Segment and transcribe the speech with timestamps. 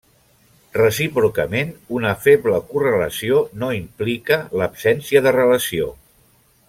[0.77, 5.93] Recíprocament una feble correlació no implica l'absència de relació.